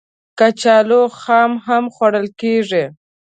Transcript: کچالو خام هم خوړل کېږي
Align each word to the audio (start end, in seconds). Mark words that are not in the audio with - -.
کچالو 0.39 1.01
خام 1.21 1.51
هم 1.65 1.83
خوړل 1.93 2.27
کېږي 2.41 2.83